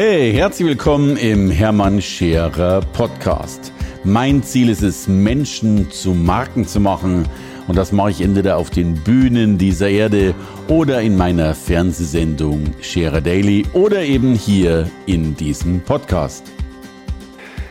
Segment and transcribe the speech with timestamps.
[0.00, 3.72] Hey, herzlich willkommen im Hermann Scherer Podcast.
[4.04, 7.28] Mein Ziel ist es, Menschen zu Marken zu machen.
[7.66, 10.36] Und das mache ich entweder auf den Bühnen dieser Erde
[10.68, 16.44] oder in meiner Fernsehsendung Scherer Daily oder eben hier in diesem Podcast.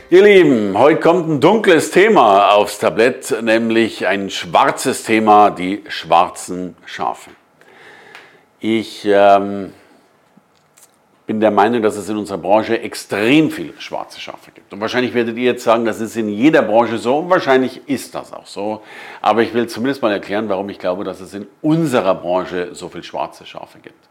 [0.09, 6.75] Ihr Lieben, heute kommt ein dunkles Thema aufs Tablett, nämlich ein schwarzes Thema, die schwarzen
[6.83, 7.29] Schafe.
[8.59, 9.71] Ich ähm,
[11.27, 14.71] bin der Meinung, dass es in unserer Branche extrem viele schwarze Schafe gibt.
[14.71, 18.15] Und wahrscheinlich werdet ihr jetzt sagen, das ist in jeder Branche so und wahrscheinlich ist
[18.15, 18.81] das auch so.
[19.21, 22.87] Aber ich will zumindest mal erklären, warum ich glaube, dass es in unserer Branche so
[22.87, 24.07] viele schwarze Schafe gibt.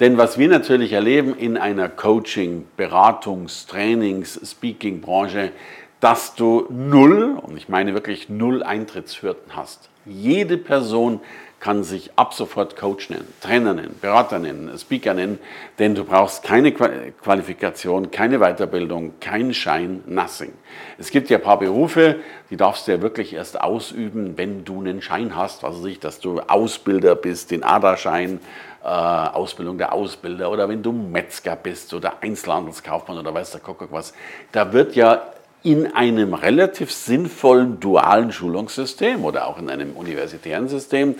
[0.00, 5.52] Denn was wir natürlich erleben in einer Coaching, Beratungs-, Trainings-, Speaking-Branche,
[6.00, 9.88] dass du null, und ich meine wirklich null Eintrittshürden hast.
[10.04, 11.20] Jede Person
[11.60, 15.38] kann sich ab sofort Coach nennen, Trainer nennen, Berater nennen, Speaker nennen,
[15.78, 20.52] denn du brauchst keine Qualifikation, keine Weiterbildung, keinen Schein, nothing.
[20.98, 22.16] Es gibt ja ein paar Berufe,
[22.48, 26.00] die darfst du ja wirklich erst ausüben, wenn du einen Schein hast, was weiß ich,
[26.00, 28.40] dass du Ausbilder bist, den ADA-Schein,
[28.82, 33.92] äh, Ausbildung der Ausbilder oder wenn du Metzger bist oder Einzelhandelskaufmann oder weiß der Kuckuck
[33.92, 34.14] was.
[34.52, 35.22] Da wird ja
[35.62, 41.16] in einem relativ sinnvollen dualen Schulungssystem oder auch in einem universitären System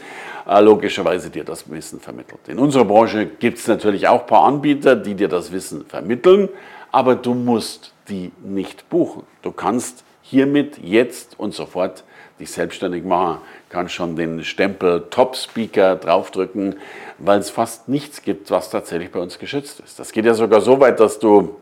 [0.48, 2.40] äh, logischerweise dir das Wissen vermittelt.
[2.48, 6.48] In unserer Branche gibt es natürlich auch ein paar Anbieter, die dir das Wissen vermitteln,
[6.90, 9.24] aber du musst die nicht buchen.
[9.42, 12.04] Du kannst hiermit jetzt und sofort
[12.38, 13.38] dich selbstständig machen,
[13.68, 16.76] kannst schon den Stempel Top Speaker draufdrücken,
[17.18, 19.98] weil es fast nichts gibt, was tatsächlich bei uns geschützt ist.
[19.98, 21.56] Das geht ja sogar so weit, dass du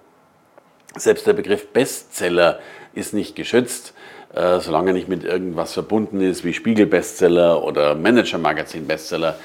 [0.97, 2.61] selbst der Begriff Bestseller
[2.94, 3.94] ist nicht geschützt,
[4.34, 9.36] äh, solange er nicht mit irgendwas verbunden ist wie Spiegel-Bestseller oder Manager-Magazin-Bestseller.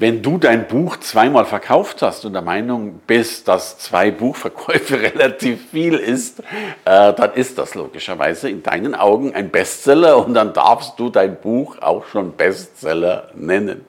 [0.00, 5.70] Wenn du dein Buch zweimal verkauft hast und der Meinung bist, dass zwei Buchverkäufe relativ
[5.70, 11.00] viel ist, äh, dann ist das logischerweise in deinen Augen ein Bestseller und dann darfst
[11.00, 13.84] du dein Buch auch schon Bestseller nennen.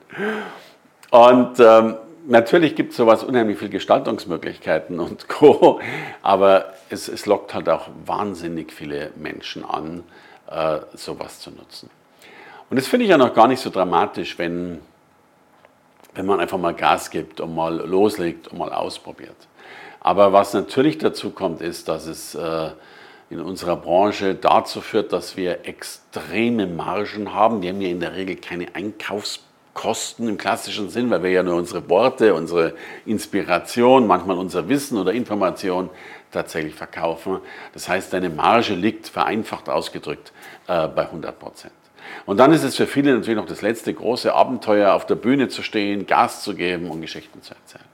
[1.12, 1.94] Und ähm,
[2.26, 5.80] natürlich gibt es sowas unheimlich viele Gestaltungsmöglichkeiten und Co.
[6.22, 10.04] Aber es, es lockt halt auch wahnsinnig viele Menschen an,
[10.50, 11.90] äh, sowas zu nutzen.
[12.68, 14.80] Und das finde ich ja noch gar nicht so dramatisch, wenn,
[16.14, 19.36] wenn man einfach mal Gas gibt und mal loslegt und mal ausprobiert.
[20.00, 22.70] Aber was natürlich dazu kommt, ist, dass es äh,
[23.28, 27.60] in unserer Branche dazu führt, dass wir extreme Margen haben.
[27.62, 31.42] Wir haben ja in der Regel keine Einkaufspreise Kosten im klassischen Sinn, weil wir ja
[31.42, 32.74] nur unsere Worte, unsere
[33.06, 35.90] Inspiration, manchmal unser Wissen oder Information
[36.32, 37.38] tatsächlich verkaufen.
[37.72, 40.32] Das heißt, deine Marge liegt vereinfacht ausgedrückt
[40.66, 41.72] äh, bei 100 Prozent.
[42.26, 45.48] Und dann ist es für viele natürlich noch das letzte große Abenteuer, auf der Bühne
[45.48, 47.84] zu stehen, Gas zu geben und Geschichten zu erzählen.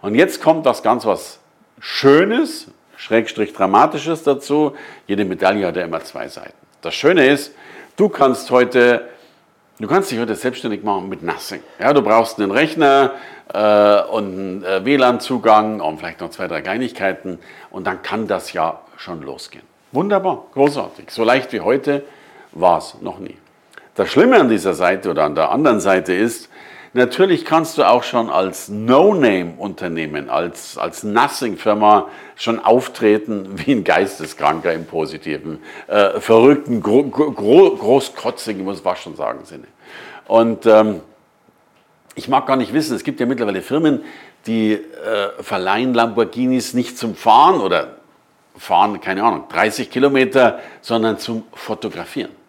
[0.00, 1.38] Und jetzt kommt das ganz was
[1.78, 4.76] Schönes, Schrägstrich Dramatisches dazu.
[5.06, 6.54] Jede Medaille hat ja immer zwei Seiten.
[6.80, 7.54] Das Schöne ist,
[7.96, 9.08] du kannst heute
[9.78, 11.62] Du kannst dich heute selbstständig machen mit Nothing.
[11.80, 13.12] Ja, du brauchst einen Rechner
[13.52, 17.38] äh, und einen äh, WLAN-Zugang und vielleicht noch zwei, drei Kleinigkeiten
[17.70, 19.64] und dann kann das ja schon losgehen.
[19.90, 21.10] Wunderbar, großartig.
[21.10, 22.04] So leicht wie heute
[22.52, 23.36] war es noch nie.
[23.94, 26.50] Das Schlimme an dieser Seite oder an der anderen Seite ist,
[26.94, 34.72] Natürlich kannst du auch schon als No-Name-Unternehmen, als, als Nothing-Firma schon auftreten wie ein Geisteskranker
[34.74, 39.64] im positiven, äh, verrückten, gro gro großkotzigen, muss ich schon sagen, Sinne.
[40.26, 41.00] Und ähm,
[42.14, 44.04] ich mag gar nicht wissen, es gibt ja mittlerweile Firmen,
[44.46, 44.80] die äh,
[45.40, 47.96] verleihen Lamborghinis nicht zum Fahren oder
[48.58, 52.41] fahren, keine Ahnung, 30 Kilometer, sondern zum Fotografieren.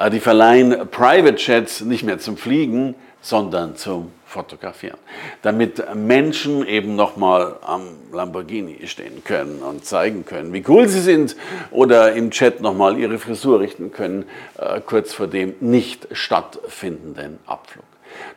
[0.00, 4.96] Äh, die verleihen Private Jets nicht mehr zum Fliegen, sondern zum Fotografieren.
[5.42, 11.36] Damit Menschen eben nochmal am Lamborghini stehen können und zeigen können, wie cool sie sind
[11.70, 14.24] oder im Chat nochmal ihre Frisur richten können,
[14.56, 17.84] äh, kurz vor dem nicht stattfindenden Abflug.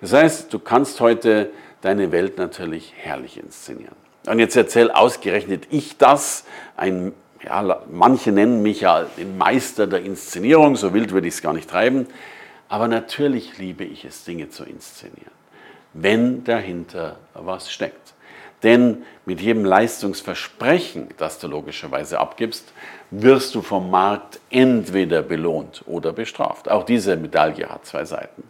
[0.01, 3.95] Das heißt, du kannst heute deine Welt natürlich herrlich inszenieren.
[4.27, 6.45] Und jetzt erzähl ausgerechnet ich das,
[6.75, 11.41] ein ja, manche nennen mich ja den Meister der Inszenierung, so wild würde ich es
[11.41, 12.07] gar nicht treiben.
[12.69, 15.31] Aber natürlich liebe ich es, Dinge zu inszenieren,
[15.93, 18.13] wenn dahinter was steckt.
[18.63, 22.71] Denn mit jedem Leistungsversprechen, das du logischerweise abgibst,
[23.11, 26.71] wirst du vom Markt entweder belohnt oder bestraft.
[26.71, 28.43] Auch diese Medaille hat zwei Seiten.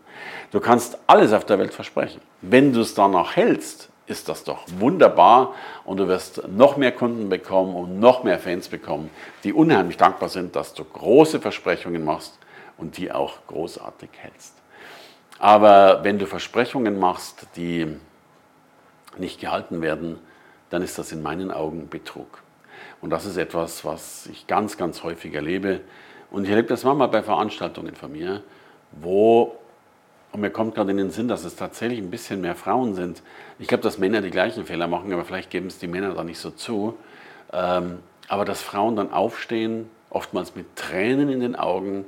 [0.52, 2.22] Du kannst alles auf der Welt versprechen.
[2.42, 5.54] Wenn du es dann auch hältst, ist das doch wunderbar
[5.86, 9.10] und du wirst noch mehr Kunden bekommen und noch mehr Fans bekommen,
[9.44, 12.38] die unheimlich dankbar sind, dass du große Versprechungen machst
[12.78, 14.56] und die auch großartig hältst.
[15.40, 17.98] Aber wenn du Versprechungen machst, die
[19.18, 20.20] nicht gehalten werden,
[20.70, 22.44] dann ist das in meinen Augen Betrug.
[23.02, 25.82] Und das ist etwas, was ich ganz, ganz häufig erlebe.
[26.32, 28.42] Und ich erlebe das manchmal bei Veranstaltungen von mir,
[28.92, 29.58] wo,
[30.34, 33.22] und mir kommt gerade in den Sinn, dass es tatsächlich ein bisschen mehr Frauen sind.
[33.60, 36.24] Ich glaube, dass Männer die gleichen Fehler machen, aber vielleicht geben es die Männer da
[36.24, 36.98] nicht so zu.
[37.52, 42.06] Ähm, aber dass Frauen dann aufstehen, oftmals mit Tränen in den Augen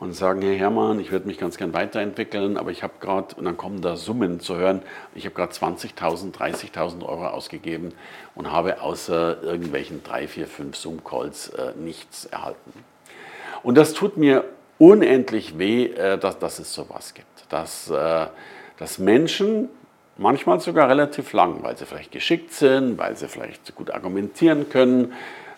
[0.00, 3.44] und sagen, Herr Hermann, ich würde mich ganz gern weiterentwickeln, aber ich habe gerade, und
[3.44, 4.82] dann kommen da Summen zu hören,
[5.14, 7.92] ich habe gerade 20.000, 30.000 Euro ausgegeben
[8.34, 12.72] und habe außer irgendwelchen drei, vier, fünf Zoom-Calls äh, nichts erhalten.
[13.62, 14.44] Und das tut mir
[14.78, 17.26] unendlich weh, äh, dass, dass es sowas gibt.
[17.50, 18.26] Dass, äh,
[18.78, 19.68] dass Menschen,
[20.16, 25.12] manchmal sogar relativ lang, weil sie vielleicht geschickt sind, weil sie vielleicht gut argumentieren können,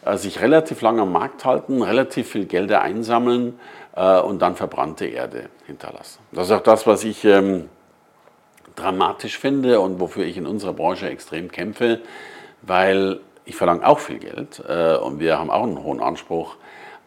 [0.04, 3.58] äh, sich relativ lang am Markt halten, relativ viel Gelder einsammeln
[3.92, 6.20] und dann verbrannte Erde hinterlassen.
[6.30, 7.68] Das ist auch das, was ich ähm,
[8.76, 12.00] dramatisch finde und wofür ich in unserer Branche extrem kämpfe,
[12.62, 16.54] weil ich verlange auch viel Geld und wir haben auch einen hohen Anspruch,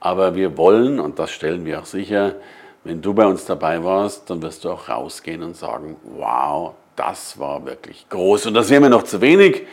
[0.04, 2.36] aber wir wollen, und das stellen wir auch sicher,
[2.84, 7.40] wenn du bei uns dabei warst, dann wirst du auch rausgehen und sagen, wow, das
[7.40, 8.48] war wirklich groß.
[8.48, 9.66] Und das wäre mir noch zu wenig.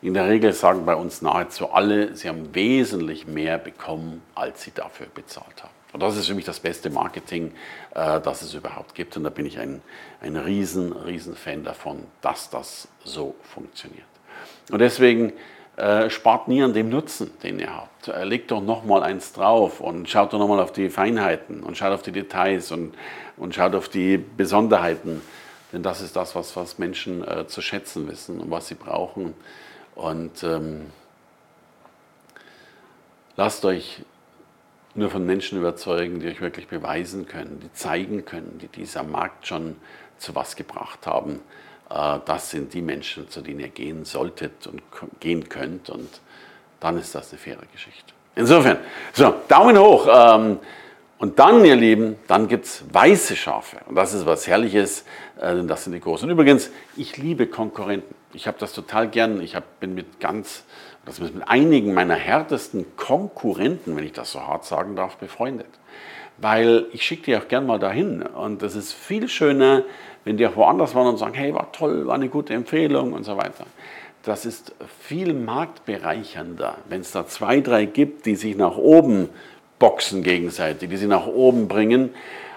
[0.00, 4.72] In der Regel sagen bei uns nahezu alle, sie haben wesentlich mehr bekommen, als sie
[4.74, 5.74] dafür bezahlt haben.
[5.92, 7.52] Und das ist für mich das beste Marketing,
[7.94, 9.14] äh, das es überhaupt gibt.
[9.18, 9.82] Und da bin ich ein,
[10.22, 14.06] ein riesen, riesen Fan davon, dass das so funktioniert.
[14.70, 15.34] Und deswegen
[15.76, 18.08] äh, spart nie an dem Nutzen, den ihr habt.
[18.08, 21.92] Äh, legt doch nochmal eins drauf und schaut doch nochmal auf die Feinheiten und schaut
[21.92, 22.94] auf die Details und,
[23.36, 25.20] und schaut auf die Besonderheiten.
[25.72, 29.34] Denn das ist das, was, was Menschen äh, zu schätzen wissen und was sie brauchen.
[29.94, 30.86] Und ähm,
[33.36, 34.02] lasst euch
[34.94, 39.46] nur von Menschen überzeugen, die euch wirklich beweisen können, die zeigen können, die dieser Markt
[39.46, 39.76] schon
[40.16, 41.40] zu was gebracht haben.
[41.90, 44.82] Äh, das sind die Menschen, zu denen ihr gehen solltet und
[45.20, 45.90] gehen könnt.
[45.90, 46.20] Und
[46.80, 48.12] dann ist das eine faire Geschichte.
[48.34, 48.78] Insofern,
[49.12, 50.08] so, Daumen hoch.
[50.10, 50.58] Ähm,
[51.18, 53.78] und dann, ihr Lieben, dann gibt es weiße Schafe.
[53.86, 55.04] Und das ist was Herrliches,
[55.40, 56.28] äh, denn das sind die Großen.
[56.28, 58.14] Und übrigens, ich liebe Konkurrenten.
[58.36, 59.40] Ich habe das total gern.
[59.40, 60.64] Ich hab, bin mit ganz,
[61.06, 65.70] das ist mit einigen meiner härtesten Konkurrenten, wenn ich das so hart sagen darf, befreundet.
[66.36, 68.20] Weil ich schicke die auch gern mal dahin.
[68.20, 69.84] Und das ist viel schöner,
[70.24, 73.24] wenn die auch woanders waren und sagen, hey, war toll, war eine gute Empfehlung und
[73.24, 73.64] so weiter.
[74.22, 79.30] Das ist viel marktbereichernder, wenn es da zwei, drei gibt, die sich nach oben
[79.78, 82.10] boxen gegenseitig, die sie nach oben bringen,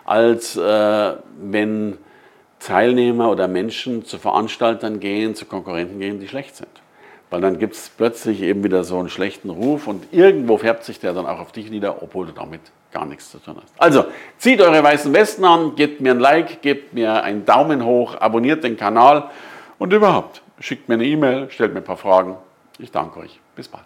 [0.04, 1.98] als äh, wenn
[2.60, 6.70] Teilnehmer oder Menschen zu Veranstaltern gehen, zu Konkurrenten gehen, die schlecht sind.
[7.30, 11.00] Weil dann gibt es plötzlich eben wieder so einen schlechten Ruf und irgendwo färbt sich
[11.00, 12.62] der dann auch auf dich nieder, obwohl du damit
[12.92, 13.72] gar nichts zu tun hast.
[13.78, 14.06] Also,
[14.38, 18.64] zieht eure weißen Westen an, gebt mir ein Like, gebt mir einen Daumen hoch, abonniert
[18.64, 19.30] den Kanal
[19.78, 22.36] und überhaupt, schickt mir eine E-Mail, stellt mir ein paar Fragen.
[22.80, 23.40] Ich danke euch.
[23.56, 23.86] Bis bald.